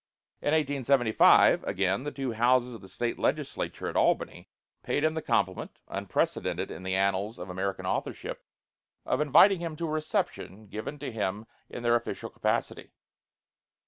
In 0.41 0.47
1875, 0.47 1.63
again, 1.63 2.05
the 2.05 2.11
two 2.11 2.31
houses 2.31 2.73
of 2.73 2.81
the 2.81 2.89
State 2.89 3.19
Legislature 3.19 3.87
at 3.87 3.95
Albany 3.95 4.49
paid 4.81 5.03
him 5.03 5.13
the 5.13 5.21
compliment, 5.21 5.77
unprecedented 5.87 6.71
in 6.71 6.81
the 6.81 6.95
annals 6.95 7.37
of 7.37 7.51
American 7.51 7.85
authorship, 7.85 8.43
of 9.05 9.21
inviting 9.21 9.59
him 9.59 9.75
to 9.75 9.85
a 9.85 9.91
reception 9.91 10.65
given 10.65 10.97
to 10.97 11.11
him 11.11 11.45
in 11.69 11.83
their 11.83 11.93
official 11.93 12.31
capacity. 12.31 12.89